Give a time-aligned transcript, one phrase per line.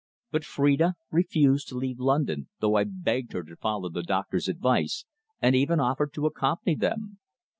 [0.31, 5.05] But Phrida refused to leave London, though I begged her to follow the doctor's advice,
[5.39, 7.19] and even offered to accompany them.